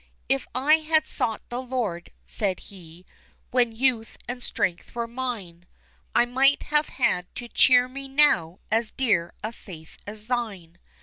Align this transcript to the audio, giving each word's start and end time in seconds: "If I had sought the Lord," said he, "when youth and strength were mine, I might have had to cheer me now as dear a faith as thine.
"If 0.27 0.47
I 0.55 0.77
had 0.79 1.05
sought 1.05 1.47
the 1.49 1.61
Lord," 1.61 2.11
said 2.25 2.59
he, 2.59 3.05
"when 3.51 3.71
youth 3.71 4.17
and 4.27 4.41
strength 4.41 4.95
were 4.95 5.05
mine, 5.05 5.67
I 6.15 6.25
might 6.25 6.63
have 6.63 6.87
had 6.87 7.27
to 7.35 7.47
cheer 7.47 7.87
me 7.87 8.07
now 8.07 8.57
as 8.71 8.89
dear 8.89 9.35
a 9.43 9.51
faith 9.51 9.99
as 10.07 10.25
thine. 10.25 10.79